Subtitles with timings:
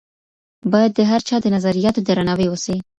[0.71, 2.75] بايد د هر چا د نظرياتو درناوی وسي.